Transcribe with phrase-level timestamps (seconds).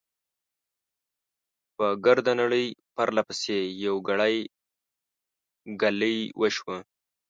[1.75, 2.65] په ګرده نړۍ،
[2.95, 4.37] پرله پسې، يوه ګړۍ،
[5.81, 6.77] ګلۍ وشوه.